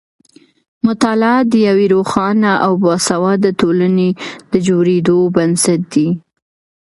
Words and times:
مطالعه 0.85 1.37
د 1.51 1.53
یوې 1.67 1.85
روښانه 1.95 2.51
او 2.65 2.71
باسواده 2.83 3.49
ټولنې 3.61 4.09
د 4.51 4.53
جوړېدو 4.67 5.17
بنسټ 5.35 5.81
دی. 5.93 6.09